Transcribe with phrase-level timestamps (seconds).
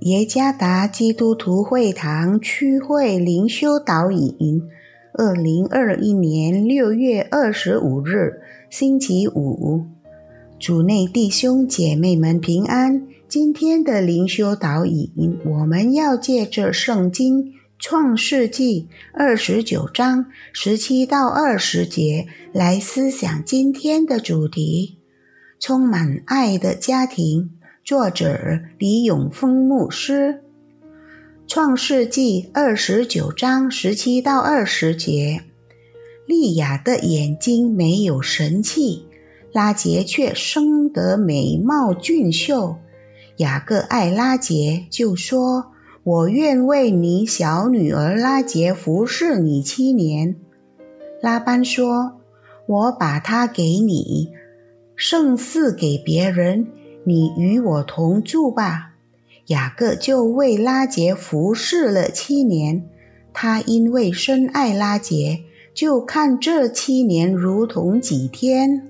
[0.00, 4.62] 耶加达基督徒会堂区会灵修导引，
[5.14, 9.86] 二零二一年六月二十五日，星期五，
[10.60, 13.06] 主内弟兄姐妹们平安。
[13.26, 24.98] 今天的灵修导引，我们要借着圣经创世纪二十九章十七到二十节来思想今天的主题：
[25.58, 27.55] 充满爱的家庭。
[27.86, 30.12] 作者李永峰牧师，
[31.46, 35.44] 《创世纪》二十九章十七到二十节。
[36.26, 39.06] 利亚的眼睛没有神气，
[39.52, 42.74] 拉杰却生得美貌俊秀。
[43.36, 45.66] 雅各爱拉杰，就说
[46.02, 50.34] ：“我愿为你小女儿拉杰服侍你七年。”
[51.22, 52.20] 拉班说
[52.66, 54.32] ：“我把她给你，
[54.96, 56.66] 胜似给别人。”
[57.06, 58.94] 你与我同住吧。
[59.46, 62.84] 雅各就为拉杰服侍了七年。
[63.32, 68.88] 他因为深爱拉杰，就看这七年如同几天。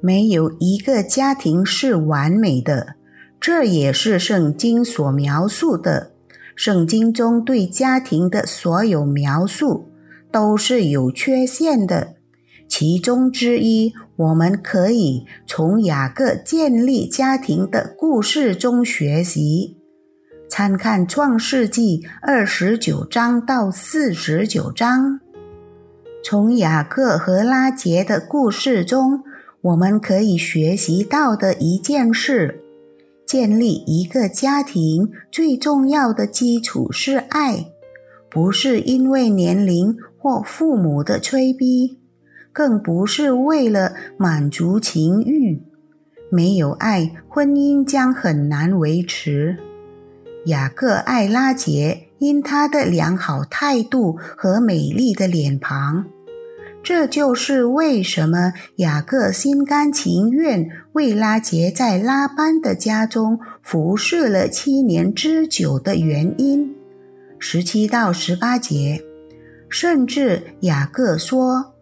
[0.00, 2.96] 没有一个家庭是完美的，
[3.40, 6.10] 这也是圣经所描述的。
[6.56, 9.88] 圣经中对家庭的所有描述
[10.32, 12.14] 都是有缺陷的。
[12.68, 19.78] 其中之一，我们可以从雅各建立家庭的故事中学习。
[20.48, 25.20] 参看《创世纪》二十九章到四十九章。
[26.22, 29.22] 从雅各和拉杰的故事中，
[29.62, 32.62] 我们可以学习到的一件事：
[33.26, 37.66] 建立一个家庭最重要的基础是爱，
[38.30, 41.98] 不是因为年龄或父母的催逼。
[42.52, 45.62] 更不是为了满足情欲，
[46.30, 49.56] 没有爱，婚姻将很难维持。
[50.46, 56.06] 雅各爱拉杰，因他的良好态度和美丽的脸庞，
[56.82, 66.74] 这就是为什么雅各心甘情愿为拉杰在拉班的家中服侍了七年之久的原因。
[67.38, 69.02] 十七到十八节，
[69.68, 71.74] 甚至雅各说。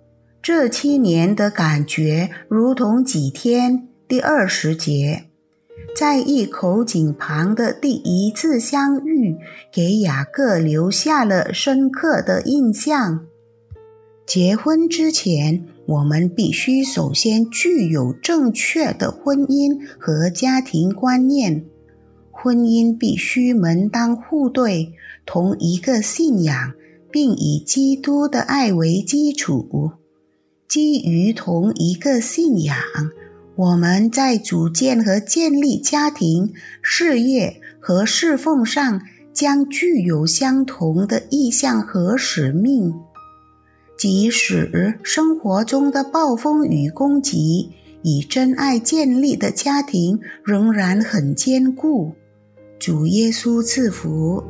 [0.48, 3.88] 这七年的感觉如同几天。
[4.06, 5.24] 第二十节，
[5.96, 9.36] 在一口井旁的第一次相遇，
[9.72, 13.26] 给雅各留下了深刻的印象。
[14.24, 21.64] 结婚之前，我们必须首先具有正确的婚姻和家庭观念。
[22.30, 24.92] 婚姻必须门当户对，
[25.24, 26.72] 同一个信仰，
[27.10, 29.90] 并以基督的爱为基础。
[30.68, 32.76] 基于同一个信仰，
[33.54, 39.00] 我们在组建和建立家庭、事业和侍奉上
[39.32, 42.92] 将具有相同的意向和使命。
[43.96, 47.70] 即使生活中的暴风雨攻击，
[48.02, 52.12] 以真爱建立的家庭仍然很坚固。
[52.78, 54.42] 主耶稣赐福。